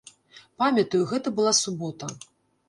Памятаю, 0.63 1.01
гэта 1.11 1.35
была 1.41 1.53
субота. 1.61 2.11